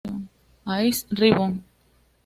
Ice 0.81 1.05
Ribbon 1.13 1.61